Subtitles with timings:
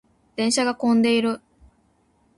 [0.35, 1.41] 電車が混んでいる。